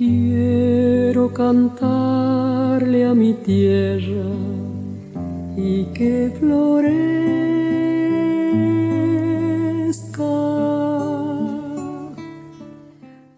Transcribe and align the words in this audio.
Quiero 0.00 1.30
cantarle 1.34 3.04
a 3.04 3.12
mi 3.12 3.34
tierra 3.34 4.24
y 5.58 5.84
que 5.92 6.32
florezca. 6.40 6.80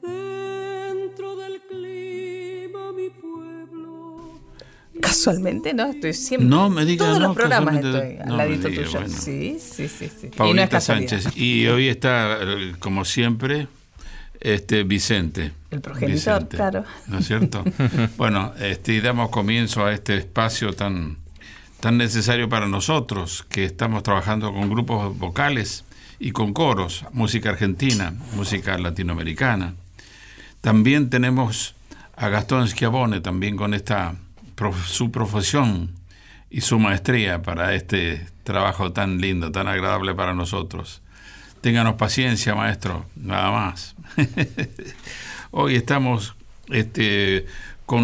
Dentro 0.02 1.34
del 1.34 1.60
clima 1.68 2.92
mi 2.92 3.10
pueblo. 3.10 4.38
Casualmente, 5.00 5.74
¿no? 5.74 5.86
Estoy 5.86 6.12
siempre. 6.12 6.48
No 6.48 6.70
me 6.70 6.84
digas, 6.84 7.08
Todos 7.08 7.18
no, 7.20 7.26
los 7.26 7.36
programas 7.36 7.74
estoy 7.74 8.18
no 8.24 8.34
al 8.34 8.36
ladito 8.36 8.68
digas, 8.68 8.84
tuyo. 8.86 9.00
bueno. 9.00 9.14
Sí, 9.18 9.56
sí, 9.58 9.88
sí, 9.88 10.08
sí. 10.08 10.26
Y 10.28 10.38
no 10.38 10.62
es 10.62 10.68
Paulita. 10.68 10.80
Sánchez. 10.80 11.36
Y 11.36 11.66
hoy 11.66 11.88
está, 11.88 12.38
eh, 12.40 12.74
como 12.78 13.04
siempre, 13.04 13.66
este 14.42 14.82
Vicente. 14.82 15.52
El 15.70 15.80
progenitor, 15.80 16.48
claro. 16.48 16.84
¿No 17.06 17.18
es 17.18 17.26
cierto? 17.26 17.64
bueno, 18.16 18.52
este, 18.60 18.94
y 18.94 19.00
damos 19.00 19.30
comienzo 19.30 19.84
a 19.86 19.92
este 19.92 20.16
espacio 20.16 20.72
tan, 20.74 21.16
tan 21.80 21.96
necesario 21.96 22.48
para 22.48 22.66
nosotros, 22.68 23.46
que 23.48 23.64
estamos 23.64 24.02
trabajando 24.02 24.52
con 24.52 24.68
grupos 24.68 25.16
vocales 25.18 25.84
y 26.18 26.32
con 26.32 26.52
coros, 26.52 27.04
música 27.12 27.50
argentina, 27.50 28.12
música 28.34 28.76
latinoamericana. 28.78 29.74
También 30.60 31.10
tenemos 31.10 31.74
a 32.16 32.28
Gastón 32.28 32.68
Schiavone, 32.68 33.20
también 33.20 33.56
con 33.56 33.74
esta 33.74 34.14
prof- 34.54 34.86
su 34.86 35.10
profesión 35.10 35.90
y 36.50 36.60
su 36.60 36.78
maestría 36.78 37.42
para 37.42 37.74
este 37.74 38.26
trabajo 38.44 38.92
tan 38.92 39.20
lindo, 39.20 39.50
tan 39.50 39.66
agradable 39.68 40.14
para 40.14 40.34
nosotros. 40.34 41.00
Ténganos 41.62 41.94
paciencia, 41.94 42.56
maestro, 42.56 43.06
nada 43.14 43.52
más. 43.52 43.94
Hoy 45.52 45.76
estamos 45.76 46.34
este, 46.70 47.46
con 47.86 48.02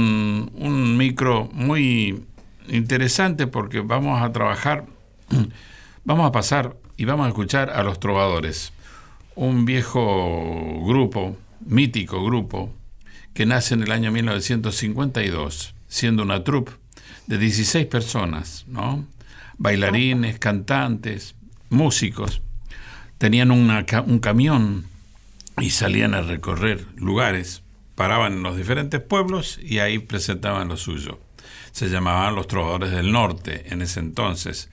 un 0.55 0.97
micro 0.97 1.49
muy 1.53 2.25
interesante 2.69 3.49
porque 3.49 3.81
vamos 3.81 4.23
a 4.23 4.31
trabajar, 4.31 4.87
vamos 6.05 6.29
a 6.29 6.31
pasar 6.31 6.77
y 6.97 7.05
vamos 7.05 7.27
a 7.27 7.31
escuchar 7.31 7.71
a 7.71 7.83
los 7.83 7.99
trovadores, 7.99 8.73
un 9.35 9.65
viejo 9.65 10.81
grupo, 10.87 11.37
mítico 11.67 12.25
grupo, 12.25 12.73
que 13.35 13.45
nace 13.45 13.75
en 13.75 13.83
el 13.83 13.91
año 13.91 14.13
1952, 14.13 15.75
siendo 15.89 16.23
una 16.23 16.45
troupe 16.45 16.71
de 17.27 17.39
16 17.39 17.87
personas, 17.87 18.67
¿no? 18.69 19.05
Bailarines, 19.57 20.39
cantantes, 20.39 21.35
músicos. 21.71 22.41
Tenían 23.19 23.51
una 23.51 23.85
un 24.07 24.21
camión 24.21 24.87
y 25.61 25.71
salían 25.71 26.15
a 26.15 26.23
recorrer 26.23 26.87
lugares, 26.97 27.63
paraban 27.97 28.35
en 28.35 28.43
los 28.45 28.57
diferentes 28.57 29.01
pueblos 29.01 29.59
y 29.61 29.81
ahí 29.81 29.99
presentaban 29.99 30.69
lo 30.69 30.77
suyo. 30.77 31.19
Se 31.73 31.89
llamaban 31.89 32.37
los 32.37 32.47
Trovadores 32.47 32.93
del 32.93 33.11
Norte 33.11 33.73
en 33.73 33.83
ese 33.83 33.99
entonces, 34.01 34.71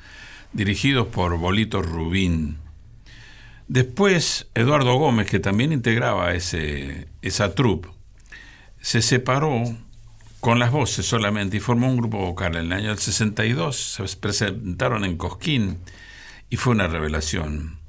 dirigidos 0.53 1.07
por 1.07 1.37
Bolito 1.39 1.81
Rubín. 1.81 2.59
Después, 3.67 4.47
Eduardo 4.53 4.95
Gómez, 4.95 5.27
que 5.27 5.39
también 5.39 5.71
integraba 5.71 6.33
ese, 6.33 7.07
esa 7.23 7.55
troupe, 7.55 7.89
se 8.79 9.01
separó 9.01 9.75
con 10.39 10.59
las 10.59 10.69
voces 10.69 11.07
solamente 11.07 11.57
y 11.57 11.59
formó 11.59 11.87
un 11.87 11.97
grupo 11.97 12.19
vocal. 12.19 12.55
En 12.55 12.65
el 12.67 12.73
año 12.73 12.89
del 12.89 12.99
62 12.99 13.75
se 13.75 14.17
presentaron 14.17 15.03
en 15.03 15.17
Cosquín 15.17 15.79
y 16.51 16.57
fue 16.57 16.73
una 16.73 16.87
revelación. 16.87 17.79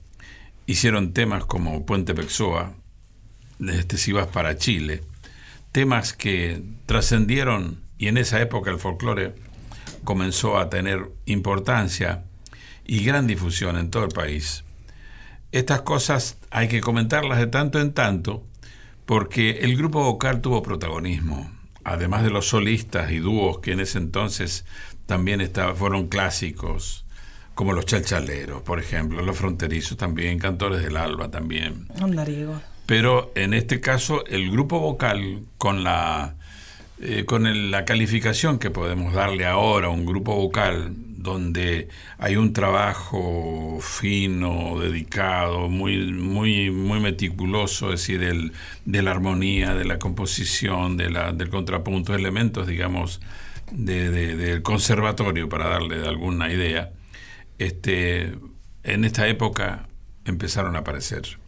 Hicieron 0.66 1.12
temas 1.12 1.44
como 1.44 1.86
Puente 1.86 2.14
Pexoa, 2.14 2.74
este, 3.60 3.96
si 3.96 4.12
vas 4.12 4.26
para 4.26 4.56
Chile, 4.56 5.02
temas 5.72 6.12
que 6.12 6.62
trascendieron 6.86 7.80
y 7.98 8.08
en 8.08 8.18
esa 8.18 8.40
época 8.40 8.70
el 8.70 8.78
folclore 8.78 9.34
comenzó 10.04 10.58
a 10.58 10.68
tener 10.68 11.10
importancia 11.24 12.24
y 12.84 13.04
gran 13.04 13.26
difusión 13.26 13.76
en 13.76 13.90
todo 13.90 14.04
el 14.04 14.10
país. 14.10 14.64
Estas 15.52 15.82
cosas 15.82 16.38
hay 16.50 16.68
que 16.68 16.80
comentarlas 16.80 17.38
de 17.38 17.46
tanto 17.46 17.80
en 17.80 17.92
tanto 17.92 18.44
porque 19.06 19.60
el 19.60 19.76
grupo 19.76 20.02
vocal 20.02 20.40
tuvo 20.40 20.62
protagonismo, 20.62 21.50
además 21.84 22.24
de 22.24 22.30
los 22.30 22.48
solistas 22.48 23.12
y 23.12 23.18
dúos 23.18 23.60
que 23.60 23.72
en 23.72 23.80
ese 23.80 23.98
entonces 23.98 24.64
también 25.06 25.48
fueron 25.76 26.08
clásicos, 26.08 27.05
como 27.56 27.72
los 27.72 27.86
chalchaleros, 27.86 28.60
por 28.62 28.78
ejemplo, 28.78 29.22
los 29.22 29.34
fronterizos 29.36 29.96
también, 29.96 30.38
cantores 30.38 30.82
del 30.82 30.96
alba 30.98 31.30
también. 31.30 31.88
Andariego. 32.00 32.60
Pero 32.84 33.32
en 33.34 33.54
este 33.54 33.80
caso, 33.80 34.24
el 34.26 34.50
grupo 34.50 34.78
vocal, 34.78 35.40
con 35.56 35.82
la, 35.82 36.34
eh, 37.00 37.24
con 37.24 37.46
el- 37.46 37.70
la 37.70 37.86
calificación 37.86 38.58
que 38.58 38.70
podemos 38.70 39.14
darle 39.14 39.46
ahora 39.46 39.86
a 39.86 39.90
un 39.90 40.04
grupo 40.04 40.34
vocal, 40.36 40.92
donde 41.16 41.88
hay 42.18 42.36
un 42.36 42.52
trabajo 42.52 43.78
fino, 43.80 44.78
dedicado, 44.78 45.68
muy, 45.70 46.12
muy, 46.12 46.70
muy 46.70 47.00
meticuloso, 47.00 47.92
es 47.92 48.00
decir, 48.02 48.22
el- 48.22 48.52
de 48.84 49.00
la 49.02 49.12
armonía, 49.12 49.74
de 49.74 49.86
la 49.86 49.98
composición, 49.98 50.98
de 50.98 51.08
la, 51.10 51.32
del 51.32 51.48
contrapunto, 51.48 52.14
elementos, 52.14 52.66
digamos, 52.66 53.20
de- 53.72 54.10
de- 54.10 54.36
del 54.36 54.62
conservatorio, 54.62 55.48
para 55.48 55.68
darle 55.68 56.06
alguna 56.06 56.52
idea, 56.52 56.90
este, 57.58 58.38
en 58.82 59.04
esta 59.04 59.26
época 59.28 59.88
empezaron 60.24 60.76
a 60.76 60.80
aparecer 60.80 61.38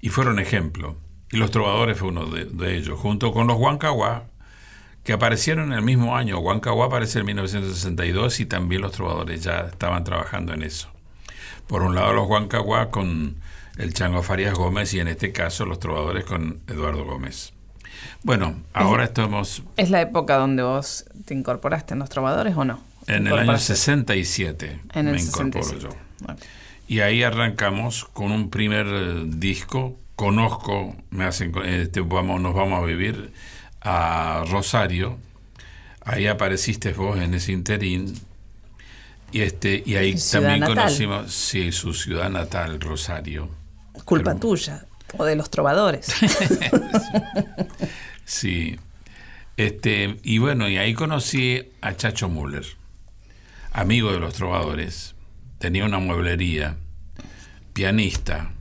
y 0.00 0.08
fueron 0.08 0.38
ejemplo. 0.38 0.96
Y 1.30 1.36
los 1.36 1.50
trovadores 1.50 1.98
fue 1.98 2.08
uno 2.08 2.26
de, 2.26 2.44
de 2.44 2.76
ellos, 2.76 2.98
junto 2.98 3.32
con 3.32 3.46
los 3.46 3.56
Huancahuá, 3.56 4.24
que 5.02 5.12
aparecieron 5.12 5.72
en 5.72 5.78
el 5.78 5.84
mismo 5.84 6.16
año. 6.16 6.38
Huancahuá 6.38 6.86
aparece 6.86 7.20
en 7.20 7.26
1962 7.26 8.40
y 8.40 8.46
también 8.46 8.82
los 8.82 8.92
trovadores 8.92 9.42
ya 9.42 9.60
estaban 9.60 10.04
trabajando 10.04 10.52
en 10.52 10.62
eso. 10.62 10.88
Por 11.66 11.82
un 11.82 11.94
lado 11.94 12.12
los 12.12 12.28
Huancahuá 12.28 12.90
con 12.90 13.36
el 13.78 13.92
Chango 13.92 14.22
Farías 14.22 14.54
Gómez 14.54 14.94
y 14.94 15.00
en 15.00 15.08
este 15.08 15.32
caso 15.32 15.66
los 15.66 15.78
trovadores 15.78 16.24
con 16.24 16.60
Eduardo 16.68 17.04
Gómez. 17.04 17.52
Bueno, 18.22 18.56
ahora 18.72 19.04
estamos 19.04 19.62
¿Es 19.76 19.90
la 19.90 20.00
época 20.00 20.36
donde 20.36 20.62
vos 20.62 21.04
te 21.24 21.34
incorporaste 21.34 21.94
en 21.94 22.00
los 22.00 22.08
trovadores 22.08 22.56
o 22.56 22.64
no? 22.64 22.80
¿Te 23.06 23.14
en 23.16 23.26
el 23.26 23.32
año 23.32 23.42
incorporaste? 23.42 23.74
67. 23.76 24.80
En 24.94 25.08
el 25.08 25.14
me 25.14 25.20
incorporo 25.20 25.64
67. 25.64 25.88
yo. 26.26 26.34
Y 26.88 27.00
ahí 27.00 27.22
arrancamos 27.22 28.04
con 28.04 28.30
un 28.32 28.50
primer 28.50 28.86
eh, 28.86 29.22
disco. 29.26 29.98
Conozco, 30.16 30.96
me 31.10 31.24
hacen, 31.24 31.52
este, 31.64 32.00
vamos, 32.00 32.40
nos 32.40 32.54
vamos 32.54 32.82
a 32.82 32.86
vivir 32.86 33.32
a 33.80 34.44
Rosario. 34.48 35.18
Ahí 36.04 36.26
apareciste 36.26 36.92
vos 36.92 37.18
en 37.18 37.34
ese 37.34 37.52
interín. 37.52 38.14
Y, 39.32 39.40
este, 39.40 39.82
y 39.84 39.96
ahí 39.96 40.14
también 40.30 40.60
natal. 40.60 40.76
conocimos 40.76 41.32
sí, 41.32 41.72
su 41.72 41.92
ciudad 41.94 42.30
natal, 42.30 42.80
Rosario. 42.80 43.48
Culpa 44.04 44.30
Pero- 44.34 44.40
tuya 44.40 44.86
o 45.16 45.24
de 45.24 45.36
los 45.36 45.50
trovadores. 45.50 46.06
Sí. 48.24 48.78
Este, 49.56 50.16
y 50.22 50.38
bueno, 50.38 50.68
y 50.68 50.78
ahí 50.78 50.94
conocí 50.94 51.62
a 51.80 51.94
Chacho 51.94 52.28
Müller, 52.28 52.64
amigo 53.74 54.10
de 54.12 54.20
los 54.20 54.32
trovadores. 54.34 55.14
Tenía 55.58 55.84
una 55.84 55.98
mueblería, 55.98 56.76
pianista, 57.74 58.52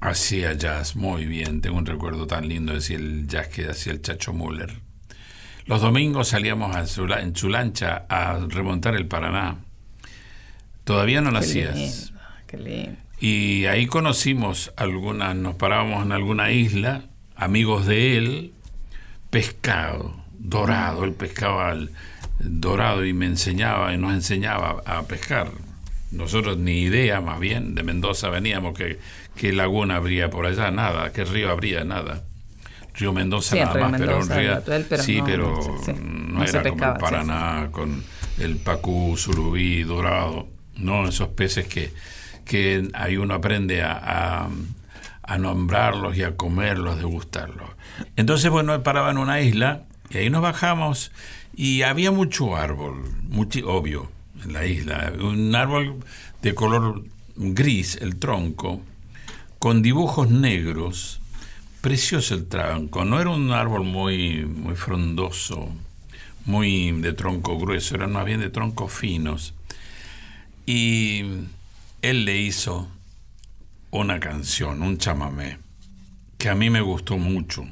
hacía 0.00 0.54
jazz 0.54 0.96
muy 0.96 1.26
bien. 1.26 1.60
Tengo 1.60 1.76
un 1.76 1.86
recuerdo 1.86 2.26
tan 2.26 2.48
lindo 2.48 2.72
de 2.78 2.94
el 2.94 3.26
jazz 3.26 3.48
que 3.48 3.68
hacía 3.68 3.92
el 3.92 4.00
Chacho 4.02 4.32
Müller. 4.32 4.72
Los 5.66 5.82
domingos 5.82 6.28
salíamos 6.28 6.74
a 6.74 6.86
su 6.86 7.04
en 7.12 7.36
su 7.36 7.48
lancha 7.48 8.06
a 8.08 8.38
remontar 8.48 8.94
el 8.96 9.06
Paraná. 9.06 9.58
Todavía 10.84 11.20
no 11.20 11.28
Qué 11.30 11.34
nacías. 11.34 11.74
lindo, 11.76 12.20
qué 12.46 12.56
lindo. 12.56 12.96
Y 13.20 13.66
ahí 13.66 13.86
conocimos 13.86 14.72
algunas, 14.76 15.36
nos 15.36 15.54
parábamos 15.56 16.04
en 16.04 16.12
alguna 16.12 16.50
isla, 16.52 17.02
amigos 17.36 17.86
de 17.86 18.16
él, 18.16 18.52
pescado, 19.28 20.24
dorado, 20.38 21.04
él 21.04 21.12
pescaba 21.12 21.70
al- 21.70 21.90
dorado 22.42 23.04
y 23.04 23.12
me 23.12 23.26
enseñaba 23.26 23.92
y 23.94 23.98
nos 23.98 24.12
enseñaba 24.12 24.82
a 24.84 25.02
pescar. 25.04 25.50
Nosotros 26.10 26.58
ni 26.58 26.80
idea, 26.80 27.20
más 27.20 27.38
bien, 27.38 27.74
de 27.74 27.82
Mendoza 27.84 28.30
veníamos, 28.30 28.76
que 28.76 28.98
qué 29.36 29.52
laguna 29.52 29.96
habría 29.96 30.28
por 30.30 30.46
allá, 30.46 30.70
nada, 30.70 31.12
qué 31.12 31.24
río 31.24 31.50
habría, 31.50 31.84
nada. 31.84 32.24
Río 32.94 33.12
Mendoza 33.12 33.54
nada 33.66 33.74
más, 33.90 34.00
pero 34.00 34.18
un 34.18 34.28
río, 34.28 34.62
pero 34.88 35.02
sí, 35.02 35.18
no, 35.18 35.24
pero 35.24 35.62
sí, 35.62 35.92
sí. 35.92 35.92
no, 36.02 36.42
era 36.44 36.62
como 36.70 36.84
el 36.84 36.90
sí. 36.94 36.98
Paraná 37.00 37.68
con 37.70 38.02
el 38.38 38.56
pacú, 38.56 39.14
surubí, 39.16 39.82
dorado, 39.84 40.48
no 40.76 41.06
esos 41.06 41.28
peces 41.28 41.66
que, 41.68 41.92
que 42.44 42.88
ahí 42.94 43.16
uno 43.16 43.34
aprende 43.34 43.82
a, 43.82 43.92
a- 43.92 44.48
a 45.22 45.38
nombrarlos 45.38 46.16
y 46.16 46.24
a 46.24 46.36
comerlos, 46.36 46.96
degustarlos. 46.96 47.70
Entonces, 48.16 48.50
bueno, 48.50 48.74
él 48.74 48.80
paraba 48.82 49.12
en 49.12 49.18
una 49.18 49.40
isla 49.40 49.82
y 50.10 50.16
ahí 50.18 50.28
nos 50.30 50.42
bajamos 50.42 51.12
y 51.54 51.82
había 51.82 52.10
mucho 52.10 52.56
árbol, 52.56 53.02
mucho, 53.28 53.66
obvio, 53.68 54.10
en 54.44 54.52
la 54.52 54.66
isla, 54.66 55.12
un 55.20 55.54
árbol 55.54 55.96
de 56.42 56.54
color 56.54 57.04
gris, 57.36 57.96
el 58.00 58.16
tronco, 58.16 58.80
con 59.58 59.82
dibujos 59.82 60.30
negros 60.30 61.20
precioso 61.80 62.34
el 62.34 62.46
tronco. 62.46 63.04
No 63.04 63.20
era 63.20 63.30
un 63.30 63.52
árbol 63.52 63.84
muy, 63.84 64.44
muy 64.44 64.74
frondoso, 64.76 65.70
muy 66.44 66.92
de 66.92 67.12
tronco 67.12 67.58
grueso, 67.58 67.94
eran 67.94 68.12
más 68.12 68.24
bien 68.24 68.40
de 68.40 68.50
troncos 68.50 68.92
finos. 68.92 69.54
Y 70.66 71.24
él 72.02 72.24
le 72.24 72.38
hizo 72.38 72.88
una 73.90 74.20
canción, 74.20 74.82
un 74.82 74.98
chamamé, 74.98 75.58
que 76.38 76.48
a 76.48 76.54
mí 76.54 76.70
me 76.70 76.80
gustó 76.80 77.18
mucho. 77.18 77.66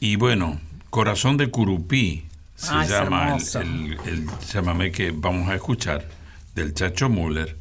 Y 0.00 0.16
bueno, 0.16 0.60
Corazón 0.90 1.36
de 1.36 1.50
Curupí 1.50 2.24
se 2.56 2.72
Ah, 2.74 2.84
llama 2.84 3.36
el, 3.36 3.98
el, 4.06 4.26
chamamé 4.46 4.90
que 4.90 5.12
vamos 5.12 5.48
a 5.48 5.54
escuchar 5.54 6.06
del 6.54 6.74
Chacho 6.74 7.08
Müller, 7.08 7.56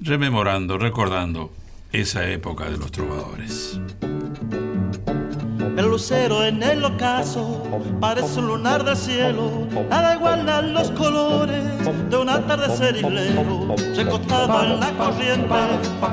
rememorando, 0.00 0.76
recordando 0.78 1.52
esa 1.92 2.28
época 2.28 2.68
de 2.68 2.76
los 2.76 2.90
trovadores. 2.90 3.78
El 5.76 5.86
lucero 5.86 6.44
en 6.44 6.62
el 6.62 6.84
ocaso 6.84 7.62
parece 7.98 8.40
un 8.40 8.48
lunar 8.48 8.84
del 8.84 8.96
cielo, 8.96 9.50
nada 9.88 10.16
igualan 10.16 10.74
los 10.74 10.90
colores 10.90 11.64
de 12.10 12.16
un 12.16 12.28
atardecer 12.28 12.96
islero. 12.96 13.74
Recostado 13.96 14.64
en 14.64 14.80
la 14.80 14.90
corriente, 14.90 15.54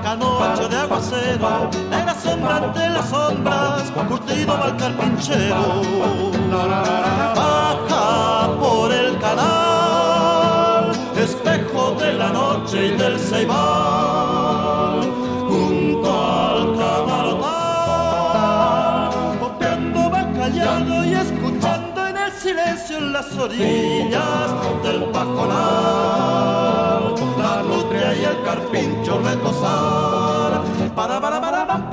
canocho 0.02 0.70
de 0.70 0.78
aguacero, 0.78 1.70
negra 1.90 2.16
sombra 2.16 2.56
ante 2.58 2.90
las 2.90 3.10
sombras, 3.10 3.92
curtido 4.08 4.58
va 4.58 4.68
el 4.68 4.76
carpinchero. 4.78 5.82
Baja 7.36 8.50
por 8.62 8.94
el 8.94 9.18
canal, 9.20 10.92
espejo 11.18 11.98
de 12.00 12.14
la 12.14 12.30
noche 12.30 12.88
y 12.88 12.92
del 12.92 13.20
ceibal, 13.20 13.89
las 23.20 23.38
orillas 23.38 24.50
del 24.82 25.04
pajonal, 25.12 27.04
la 27.38 27.64
nutria 27.64 28.16
y 28.16 28.24
el 28.24 28.42
carpincho 28.44 29.20
retosar. 29.20 30.64
Para, 30.96 31.20
para, 31.20 31.42
para, 31.42 31.68
pa, 31.68 31.89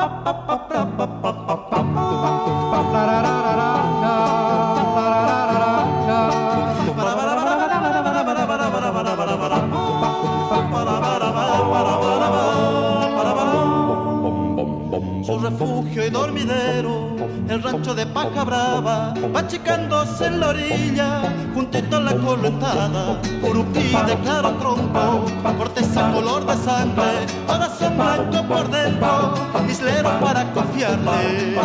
achicándose 19.35 20.27
en 20.27 20.41
la 20.41 20.49
orilla, 20.49 21.23
juntito 21.55 21.97
a 21.97 22.01
la 22.01 22.15
correntada, 22.17 23.21
curupí 23.41 23.95
de 24.07 24.17
claro 24.23 24.51
tronco, 24.61 25.25
corteza 25.57 26.13
color 26.13 26.47
de 26.47 26.57
sangre, 26.65 27.27
corazón 27.47 27.97
blanco 27.97 28.43
por 28.47 28.71
dentro, 28.71 29.35
islero 29.69 30.11
para 30.21 30.53
confiarle. 30.53 31.57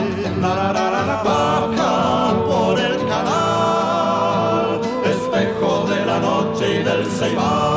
Baja 1.24 2.34
por 2.48 2.80
el 2.80 2.98
canal, 3.08 4.82
espejo 5.04 5.86
de 5.88 6.06
la 6.06 6.20
noche 6.20 6.80
y 6.80 6.84
del 6.84 7.06
ceibal, 7.06 7.71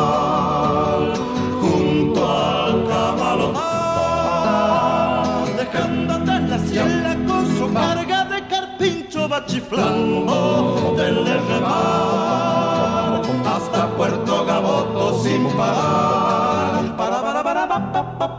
va 9.35 9.45
chiflando 9.47 10.95
del 10.97 11.27
remar 11.49 13.21
hasta 13.45 13.89
Puerto 13.97 14.45
Gaboto 14.45 15.23
sin 15.25 15.49
parar. 15.57 16.97
Para, 16.97 17.21
para, 17.21 17.43
para, 17.43 18.34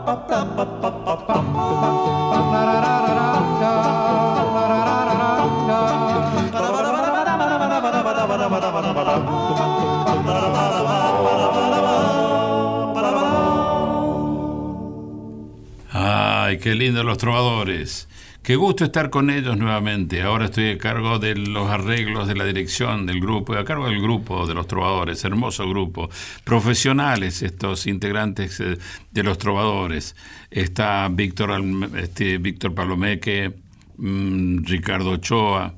qué 16.66 16.74
lindo 16.74 17.04
los 17.04 17.16
trovadores. 17.16 18.08
Qué 18.42 18.56
gusto 18.56 18.84
estar 18.84 19.08
con 19.08 19.30
ellos 19.30 19.56
nuevamente. 19.56 20.22
Ahora 20.22 20.46
estoy 20.46 20.70
a 20.70 20.78
cargo 20.78 21.20
de 21.20 21.36
los 21.36 21.70
arreglos 21.70 22.26
de 22.26 22.34
la 22.34 22.44
dirección 22.44 23.06
del 23.06 23.20
grupo 23.20 23.54
a 23.54 23.64
cargo 23.64 23.86
del 23.86 24.02
grupo 24.02 24.48
de 24.48 24.54
los 24.54 24.66
trovadores. 24.66 25.24
Hermoso 25.24 25.68
grupo. 25.68 26.10
Profesionales 26.42 27.42
estos 27.42 27.86
integrantes 27.86 28.58
eh, 28.58 28.78
de 29.12 29.22
los 29.22 29.38
trovadores. 29.38 30.16
Está 30.50 31.08
Víctor, 31.08 31.52
este, 31.98 32.38
Víctor 32.38 32.74
Palomeque, 32.74 33.54
mm, 33.98 34.64
Ricardo 34.64 35.10
Ochoa, 35.10 35.76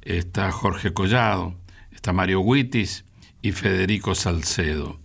está 0.00 0.52
Jorge 0.52 0.92
Collado, 0.92 1.56
está 1.90 2.12
Mario 2.12 2.38
Huitis 2.42 3.04
y 3.42 3.50
Federico 3.50 4.14
Salcedo 4.14 5.00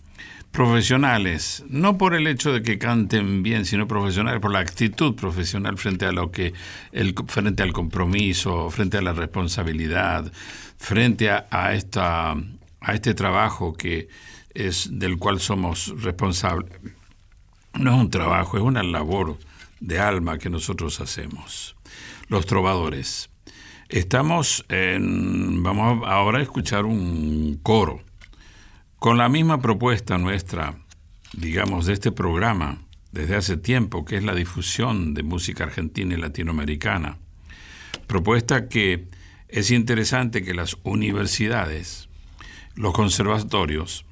profesionales, 0.55 1.65
no 1.67 1.97
por 1.97 2.15
el 2.15 2.27
hecho 2.27 2.53
de 2.53 2.63
que 2.63 2.79
canten 2.79 3.43
bien, 3.43 3.65
sino 3.65 3.89
profesionales 3.89 4.39
por 4.39 4.53
la 4.53 4.59
actitud 4.59 5.13
profesional 5.13 5.77
frente 5.77 6.05
a 6.05 6.13
lo 6.13 6.31
que 6.31 6.53
el, 6.93 7.13
frente 7.27 7.61
al 7.61 7.73
compromiso, 7.73 8.69
frente 8.69 8.97
a 8.97 9.01
la 9.01 9.11
responsabilidad, 9.11 10.31
frente 10.77 11.29
a, 11.29 11.73
esta 11.73 12.31
a 12.31 12.93
este 12.93 13.13
trabajo 13.13 13.73
que 13.73 14.07
es 14.53 14.97
del 14.97 15.17
cual 15.17 15.41
somos 15.41 15.93
responsables. 16.01 16.71
No 17.73 17.93
es 17.93 17.99
un 17.99 18.09
trabajo, 18.09 18.55
es 18.55 18.63
una 18.63 18.81
labor 18.81 19.37
de 19.81 19.99
alma 19.99 20.37
que 20.37 20.49
nosotros 20.49 21.01
hacemos. 21.01 21.75
Los 22.29 22.45
trovadores. 22.45 23.29
Estamos 23.89 24.63
en, 24.69 25.61
vamos 25.63 26.07
ahora 26.07 26.39
a 26.39 26.41
escuchar 26.41 26.85
un 26.85 27.59
coro 27.61 28.04
con 29.05 29.19
la 29.19 29.29
misma 29.29 29.61
propuesta 29.61 30.17
nuestra, 30.17 30.79
digamos, 31.31 31.85
de 31.85 31.93
este 31.93 32.11
programa 32.11 32.79
desde 33.11 33.35
hace 33.35 33.55
tiempo, 33.55 34.03
que 34.03 34.17
es 34.17 34.23
la 34.23 34.33
difusión 34.33 35.13
de 35.13 35.21
música 35.21 35.65
argentina 35.65 36.15
y 36.15 36.17
latinoamericana. 36.17 37.19
Propuesta 38.07 38.67
que 38.67 39.05
es 39.47 39.69
interesante 39.69 40.41
que 40.41 40.55
las 40.55 40.77
universidades, 40.81 42.09
los 42.73 42.95
conservatorios, 42.95 44.07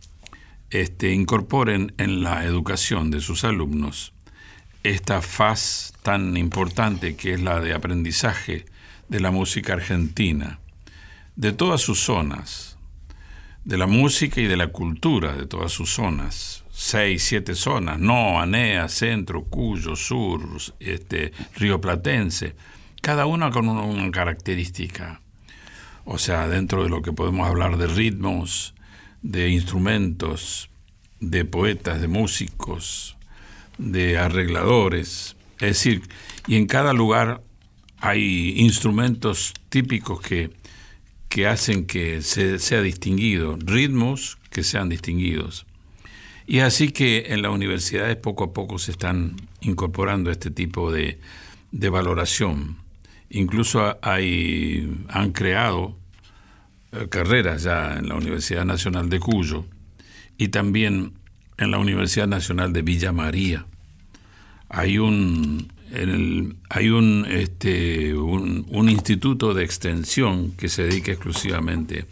este, 0.70 1.12
incorporen 1.12 1.96
en 1.98 2.22
la 2.22 2.46
educación 2.46 3.10
de 3.10 3.20
sus 3.20 3.46
alumnos 3.46 4.14
esta 4.84 5.24
faz 5.24 5.94
tan 6.04 6.38
importante 6.38 7.16
que 7.16 7.34
es 7.34 7.42
la 7.42 7.60
de 7.62 7.74
aprendizaje 7.74 8.66
de 9.10 9.20
la 9.20 9.32
música 9.32 9.74
argentina, 9.74 10.60
de 11.36 11.52
todas 11.52 11.82
sus 11.82 12.00
zonas, 12.00 12.73
de 13.66 13.78
la 13.78 13.88
música 13.88 14.42
y 14.42 14.48
de 14.48 14.58
la 14.58 14.68
cultura 14.68 15.36
de 15.36 15.46
todas 15.46 15.72
sus 15.72 15.94
zonas. 15.94 16.64
Seis, 16.72 17.24
siete 17.24 17.56
zonas, 17.56 18.00
no, 18.00 18.40
Anea, 18.40 18.90
Centro, 18.90 19.44
Cuyo, 19.46 19.96
Sur, 19.96 20.42
este, 20.80 21.32
Río 21.56 21.80
Platense, 21.80 22.56
cada 23.02 23.26
una 23.26 23.52
con 23.52 23.70
una, 23.70 23.84
una 23.84 24.12
característica. 24.12 25.22
O 26.06 26.18
sea, 26.18 26.48
dentro 26.48 26.84
de 26.84 26.90
lo 26.90 27.02
que 27.02 27.14
podemos 27.14 27.48
hablar 27.48 27.78
de 27.78 27.88
ritmos, 27.88 28.74
de 29.22 29.50
instrumentos, 29.50 30.70
de 31.20 31.46
poetas, 31.46 32.02
de 32.02 32.08
músicos, 32.08 33.16
de 33.78 34.18
arregladores. 34.18 35.38
Es 35.60 35.68
decir, 35.68 36.02
y 36.48 36.58
en 36.58 36.68
cada 36.68 36.92
lugar 36.92 37.42
hay 38.00 38.60
instrumentos 38.60 39.54
típicos 39.70 40.20
que 40.20 40.52
que 41.34 41.48
hacen 41.48 41.88
que 41.88 42.22
se, 42.22 42.60
sea 42.60 42.84
distinguido, 42.84 43.58
ritmos 43.60 44.38
que 44.52 44.62
sean 44.62 44.88
distinguidos. 44.88 45.66
Y 46.46 46.60
así 46.60 46.92
que 46.92 47.26
en 47.30 47.42
las 47.42 47.52
universidades 47.52 48.18
poco 48.18 48.44
a 48.44 48.54
poco 48.54 48.78
se 48.78 48.92
están 48.92 49.38
incorporando 49.60 50.30
este 50.30 50.52
tipo 50.52 50.92
de, 50.92 51.20
de 51.72 51.90
valoración. 51.90 52.78
Incluso 53.32 53.98
hay, 54.04 54.96
han 55.10 55.32
creado 55.32 55.98
eh, 56.92 57.08
carreras 57.10 57.64
ya 57.64 57.98
en 57.98 58.10
la 58.10 58.16
Universidad 58.16 58.64
Nacional 58.64 59.10
de 59.10 59.20
Cuyo 59.20 59.66
y 60.38 60.50
también 60.50 61.14
en 61.58 61.72
la 61.72 61.80
Universidad 61.80 62.28
Nacional 62.28 62.74
de 62.74 62.84
Villa 62.84 63.12
María. 63.12 63.66
Hay 64.70 65.00
un, 65.00 65.73
en 65.94 66.10
el, 66.10 66.56
hay 66.70 66.90
un, 66.90 67.26
este, 67.30 68.16
un, 68.16 68.66
un, 68.70 68.90
instituto 68.90 69.54
de 69.54 69.64
extensión 69.64 70.52
que 70.52 70.68
se 70.68 70.84
dedica 70.84 71.12
exclusivamente 71.12 72.06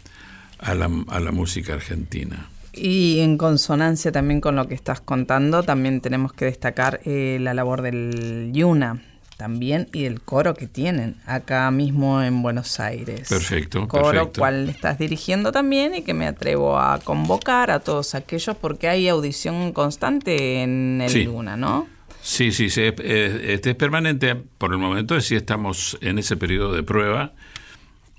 a 0.58 0.74
la, 0.74 0.88
a 1.08 1.20
la, 1.20 1.32
música 1.32 1.74
argentina. 1.74 2.48
Y 2.72 3.18
en 3.20 3.36
consonancia 3.36 4.12
también 4.12 4.40
con 4.40 4.56
lo 4.56 4.68
que 4.68 4.74
estás 4.74 5.00
contando, 5.00 5.62
también 5.62 6.00
tenemos 6.00 6.32
que 6.32 6.44
destacar 6.44 7.00
eh, 7.04 7.38
la 7.40 7.54
labor 7.54 7.82
del 7.82 8.50
Yuna, 8.52 9.02
también 9.36 9.88
y 9.92 10.04
el 10.04 10.20
coro 10.20 10.54
que 10.54 10.68
tienen 10.68 11.16
acá 11.26 11.68
mismo 11.72 12.22
en 12.22 12.42
Buenos 12.42 12.78
Aires. 12.78 13.28
Perfecto, 13.28 13.88
Coro 13.88 14.10
perfecto. 14.12 14.40
cual 14.40 14.68
estás 14.68 14.98
dirigiendo 14.98 15.50
también 15.50 15.96
y 15.96 16.02
que 16.02 16.14
me 16.14 16.28
atrevo 16.28 16.78
a 16.78 17.00
convocar 17.00 17.72
a 17.72 17.80
todos 17.80 18.14
aquellos 18.14 18.56
porque 18.56 18.88
hay 18.88 19.08
audición 19.08 19.72
constante 19.72 20.62
en 20.62 21.00
el 21.02 21.10
Sí. 21.10 21.24
Luna, 21.24 21.56
¿no? 21.56 21.88
Sí, 22.22 22.52
sí, 22.52 22.70
sí, 22.70 22.82
es- 22.82 22.94
es- 23.00 23.40
este 23.50 23.70
es 23.70 23.76
permanente. 23.76 24.36
Por 24.58 24.72
el 24.72 24.78
momento 24.78 25.20
sí 25.20 25.34
estamos 25.34 25.98
en 26.00 26.18
ese 26.18 26.36
periodo 26.36 26.72
de 26.72 26.82
prueba. 26.82 27.32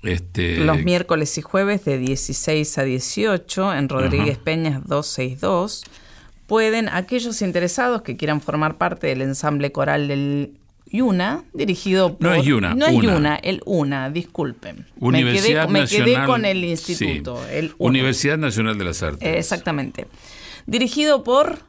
Este, 0.02 0.58
Los 0.58 0.82
miércoles 0.82 1.36
y 1.38 1.42
jueves 1.42 1.84
de 1.86 1.96
16 1.96 2.76
a 2.76 2.84
18 2.84 3.74
en 3.74 3.88
Rodríguez 3.88 4.36
Peñas 4.36 4.86
262 4.86 5.84
pueden 6.46 6.90
aquellos 6.90 7.40
interesados 7.40 8.02
que 8.02 8.16
quieran 8.18 8.42
formar 8.42 8.76
parte 8.76 9.06
del 9.06 9.22
ensamble 9.22 9.72
coral 9.72 10.08
del 10.08 10.52
Yuna, 10.86 11.42
dirigido 11.54 12.18
por... 12.18 12.22
No 12.28 12.34
es 12.34 12.44
Yuna, 12.44 12.74
No 12.74 12.84
es 12.86 12.92
Una. 12.94 13.02
Yuna, 13.14 13.36
el 13.36 13.62
UNA, 13.64 14.10
disculpen. 14.10 14.86
Universidad 15.00 15.66
me 15.68 15.72
quedé, 15.72 15.72
me 15.72 15.80
Nacional, 15.80 16.04
quedé 16.14 16.26
con 16.26 16.44
el 16.44 16.60
sí. 16.76 16.92
instituto, 16.92 17.46
el 17.48 17.64
UNA. 17.78 17.88
Universidad 17.90 18.36
Nacional 18.36 18.76
de 18.76 18.84
las 18.84 19.02
Artes. 19.02 19.26
Eh, 19.26 19.38
Exactamente. 19.38 20.06
Dirigido 20.66 21.24
por 21.24 21.60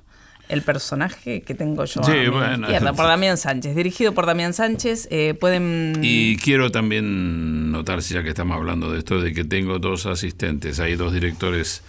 el 0.49 0.61
personaje 0.61 1.41
que 1.41 1.55
tengo 1.55 1.85
yo 1.85 2.03
Sí, 2.03 2.11
a 2.11 2.15
mi 2.15 2.27
bueno. 2.29 2.67
izquierda, 2.67 2.93
por 2.93 3.05
Damián 3.05 3.37
Sánchez. 3.37 3.75
Dirigido 3.75 4.13
por 4.13 4.25
Damián 4.25 4.53
Sánchez, 4.53 5.07
eh, 5.11 5.33
pueden... 5.33 5.99
Y 6.01 6.37
quiero 6.37 6.71
también 6.71 7.71
notar, 7.71 7.99
ya 7.99 8.23
que 8.23 8.29
estamos 8.29 8.55
hablando 8.55 8.91
de 8.91 8.99
esto, 8.99 9.21
de 9.21 9.33
que 9.33 9.43
tengo 9.43 9.79
dos 9.79 10.05
asistentes. 10.05 10.79
Hay 10.79 10.95
dos 10.95 11.13
directores 11.13 11.83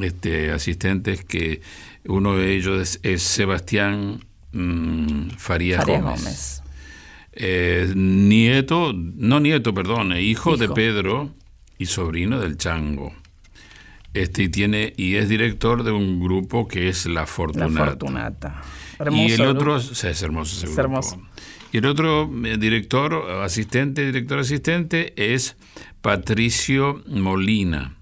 este, 0.00 0.50
asistentes 0.50 1.24
que 1.24 1.60
uno 2.04 2.36
de 2.36 2.54
ellos 2.54 2.80
es, 2.80 3.00
es 3.02 3.22
Sebastián 3.22 4.24
mm, 4.52 5.30
Farías, 5.36 5.80
Farías 5.80 6.02
Gómez. 6.02 6.22
Gómez. 6.22 6.62
Eh, 7.32 7.92
nieto, 7.94 8.92
no 8.94 9.40
nieto, 9.40 9.72
perdón, 9.72 10.12
eh, 10.12 10.22
hijo, 10.22 10.56
de. 10.56 10.68
Pedro 10.68 11.30
y 11.78 11.86
sobrino 11.86 12.40
del 12.40 12.56
Chango. 12.58 13.14
Este 14.14 14.44
y 14.44 14.48
tiene 14.48 14.92
y 14.96 15.14
es 15.16 15.28
director 15.28 15.84
de 15.84 15.92
un 15.92 16.20
grupo 16.20 16.66
que 16.66 16.88
es 16.88 17.06
La 17.06 17.12
La 17.20 17.26
Fortunata. 17.26 17.84
Fortunata. 17.86 18.62
y 18.98 19.02
Hermoso 19.02 19.34
el 19.34 19.46
otro 19.48 19.76
es 19.76 20.22
hermoso 20.22 20.56
ese 20.56 20.66
Es 20.66 20.72
grupo. 20.72 20.80
hermoso. 20.80 21.22
Y 21.72 21.78
el 21.78 21.86
otro 21.86 22.28
eh, 22.44 22.56
director, 22.58 23.14
asistente, 23.44 24.04
director 24.04 24.40
asistente 24.40 25.12
es 25.16 25.56
Patricio 26.00 27.02
Molina, 27.06 27.94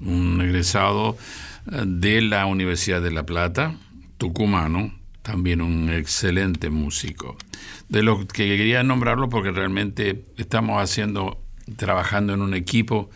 un 0.00 0.40
egresado 0.42 1.16
eh, 1.72 1.82
de 1.86 2.20
la 2.20 2.44
Universidad 2.44 3.00
de 3.00 3.10
La 3.10 3.24
Plata, 3.24 3.74
tucumano, 4.18 4.92
también 5.22 5.62
un 5.62 5.88
excelente 5.88 6.68
músico. 6.68 7.36
De 7.88 8.02
los 8.02 8.26
que 8.26 8.44
quería 8.56 8.82
nombrarlo 8.82 9.30
porque 9.30 9.50
realmente 9.50 10.26
estamos 10.36 10.82
haciendo, 10.82 11.40
trabajando 11.76 12.34
en 12.34 12.42
un 12.42 12.52
equipo 12.52 13.08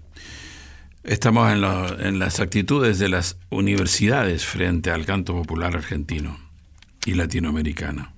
Estamos 1.03 1.51
en, 1.53 1.65
en 2.05 2.19
las 2.19 2.41
actitudes 2.41 2.99
de 2.99 3.09
las 3.09 3.39
universidades 3.51 4.45
frente 4.45 4.91
al 4.91 5.07
canto 5.07 5.35
popular 5.35 5.77
argentino 5.77 6.37
y 7.05 7.15
latinoamericano. 7.15 8.13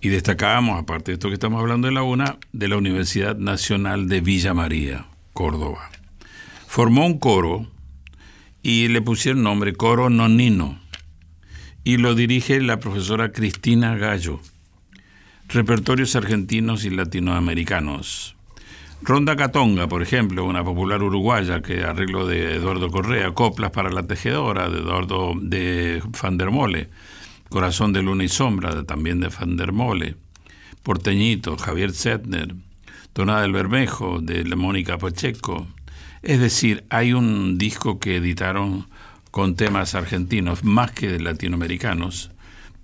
Y 0.00 0.10
destacábamos, 0.10 0.80
aparte 0.80 1.10
de 1.10 1.14
esto 1.14 1.28
que 1.28 1.34
estamos 1.34 1.60
hablando 1.60 1.88
de 1.88 1.94
la 1.94 2.02
UNA, 2.02 2.36
de 2.52 2.68
la 2.68 2.76
Universidad 2.76 3.36
Nacional 3.36 4.08
de 4.08 4.20
Villa 4.20 4.54
María, 4.54 5.06
Córdoba. 5.32 5.90
Formó 6.68 7.06
un 7.06 7.18
coro 7.18 7.66
y 8.62 8.88
le 8.88 9.02
pusieron 9.02 9.42
nombre 9.42 9.72
Coro 9.72 10.10
Nonino 10.10 10.78
y 11.82 11.96
lo 11.96 12.14
dirige 12.14 12.60
la 12.60 12.78
profesora 12.78 13.32
Cristina 13.32 13.96
Gallo. 13.96 14.40
Repertorios 15.50 16.14
argentinos 16.14 16.84
y 16.84 16.90
latinoamericanos. 16.90 18.36
Ronda 19.00 19.34
Catonga, 19.34 19.88
por 19.88 20.02
ejemplo, 20.02 20.44
una 20.44 20.62
popular 20.62 21.02
uruguaya 21.02 21.62
que 21.62 21.84
arreglo 21.84 22.26
de 22.26 22.56
Eduardo 22.56 22.90
Correa, 22.90 23.32
Coplas 23.32 23.70
para 23.70 23.90
la 23.90 24.02
Tejedora 24.02 24.68
de 24.68 24.80
Eduardo 24.80 25.32
de 25.40 26.02
Fandermole, 26.12 26.90
Corazón 27.48 27.94
de 27.94 28.02
Luna 28.02 28.24
y 28.24 28.28
Sombra 28.28 28.82
también 28.84 29.20
de 29.20 29.30
Fandermole, 29.30 30.16
Porteñito, 30.82 31.56
Javier 31.56 31.92
Zettner, 31.92 32.54
Tonada 33.14 33.40
del 33.40 33.52
Bermejo 33.52 34.20
de 34.20 34.44
Mónica 34.54 34.98
Pacheco. 34.98 35.66
Es 36.20 36.40
decir, 36.40 36.84
hay 36.90 37.14
un 37.14 37.56
disco 37.56 37.98
que 37.98 38.16
editaron 38.16 38.86
con 39.30 39.56
temas 39.56 39.94
argentinos 39.94 40.62
más 40.62 40.90
que 40.90 41.18
latinoamericanos, 41.18 42.32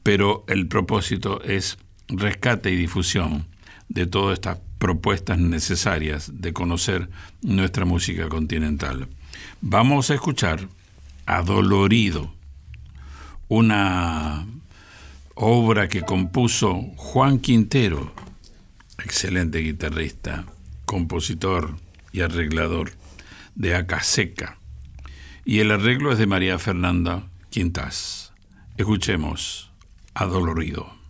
pero 0.03 0.45
el 0.49 0.67
propósito 0.67 1.43
es 1.43 1.77
rescate 2.09 2.71
y 2.71 2.77
difusión 2.77 3.47
de 3.89 4.07
todas 4.07 4.35
estas 4.35 4.59
propuestas 4.79 5.39
necesarias 5.39 6.31
de 6.35 6.53
conocer 6.53 7.09
nuestra 7.43 7.85
música 7.85 8.29
continental. 8.29 9.09
Vamos 9.61 10.11
a 10.11 10.15
escuchar 10.15 10.69
Adolorido, 11.27 12.35
una 13.49 14.47
obra 15.35 15.89
que 15.89 16.03
compuso 16.03 16.83
Juan 16.97 17.39
Quintero, 17.39 18.13
excelente 19.03 19.61
guitarrista, 19.61 20.45
compositor 20.85 21.77
y 22.13 22.21
arreglador 22.21 22.93
de 23.55 23.75
Acaseca. 23.75 24.59
Y 25.45 25.61
el 25.61 25.71
arreglo 25.71 26.13
es 26.13 26.19
de 26.19 26.27
María 26.27 26.59
Fernanda 26.59 27.25
Quintas. 27.51 28.33
Escuchemos 28.77 29.71
Adolorido. 30.15 31.04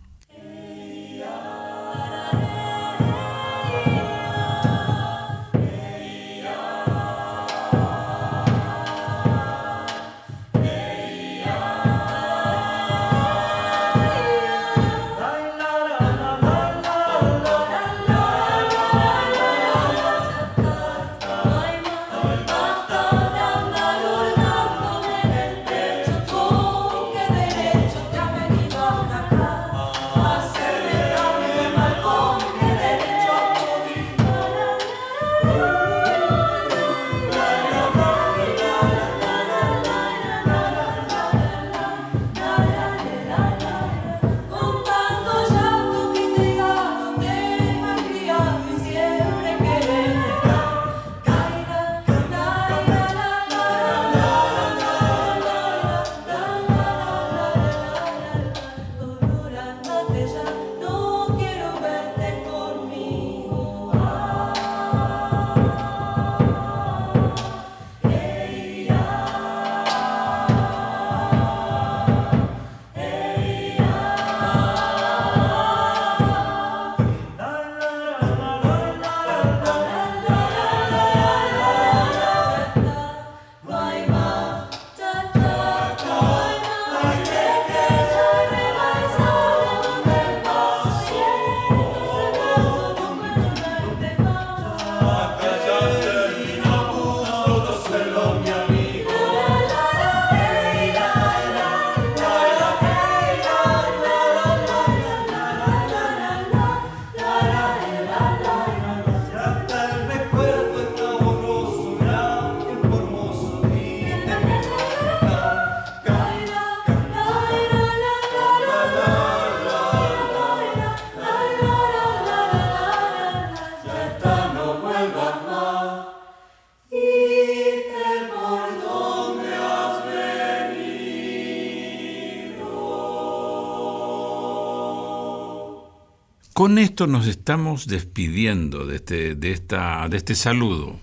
Con 136.65 136.79
esto 136.79 137.05
nos 137.05 137.27
estamos 137.27 137.85
despidiendo 137.85 138.87
de 138.87 138.95
este, 138.95 139.35
de 139.35 139.51
esta, 139.51 140.09
de 140.09 140.17
este 140.17 140.33
saludo. 140.33 140.99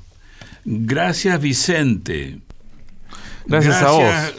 Gracias 0.65 1.41
Vicente. 1.41 2.41
Gracias, 3.47 3.81
a 3.81 3.93
vos. 3.93 4.35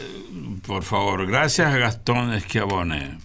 Por 0.66 0.82
favor, 0.82 1.26
gracias 1.26 1.74
Gastón 1.78 2.34
Esquiabone. 2.34 3.16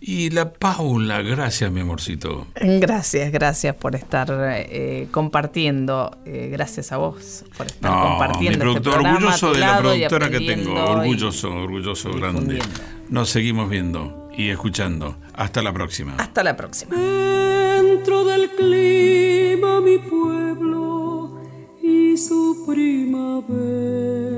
Y 0.00 0.30
la 0.30 0.54
Paula, 0.54 1.20
gracias 1.20 1.70
mi 1.70 1.80
amorcito. 1.80 2.46
Gracias, 2.58 3.30
gracias 3.30 3.76
por 3.76 3.94
estar 3.94 4.28
eh, 4.30 5.08
compartiendo. 5.10 6.16
eh, 6.24 6.48
gracias 6.50 6.92
a 6.92 6.96
vos 6.96 7.44
por 7.58 7.66
estar 7.66 7.90
No, 7.92 8.08
compartiendo. 8.08 8.64
mi 8.64 8.70
este 8.70 8.80
programa 8.90 9.10
a 9.10 9.14
orgulloso 9.16 9.52
de 9.52 9.60
la 9.60 9.78
productora 9.80 10.30
que 10.30 10.40
tengo, 10.40 10.72
y- 10.72 10.78
orgulloso, 10.78 11.50
orgulloso, 11.54 12.10
grande. 12.14 12.58
Nos 13.10 13.28
seguimos 13.28 13.68
viendo 13.68 14.17
y 14.38 14.50
escuchando. 14.50 15.16
Hasta 15.34 15.60
la 15.62 15.72
próxima. 15.72 16.14
Hasta 16.16 16.44
la 16.44 16.56
próxima. 16.56 16.96
Dentro 16.96 18.24
del 18.24 18.48
clima 18.50 19.80
mi 19.80 19.98
pueblo 19.98 21.40
y 21.82 22.16
su 22.16 22.64
primavera. 22.66 24.37